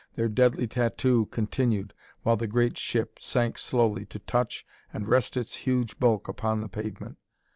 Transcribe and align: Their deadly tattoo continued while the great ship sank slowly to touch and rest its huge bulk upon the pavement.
Their 0.15 0.29
deadly 0.29 0.65
tattoo 0.65 1.27
continued 1.27 1.93
while 2.23 2.35
the 2.35 2.47
great 2.47 2.75
ship 2.75 3.19
sank 3.21 3.59
slowly 3.59 4.03
to 4.07 4.17
touch 4.17 4.65
and 4.91 5.07
rest 5.07 5.37
its 5.37 5.57
huge 5.57 5.99
bulk 5.99 6.27
upon 6.27 6.61
the 6.61 6.67
pavement. 6.69 7.19